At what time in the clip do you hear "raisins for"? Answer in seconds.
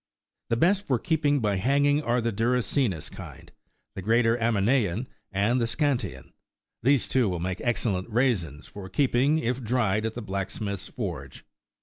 8.09-8.89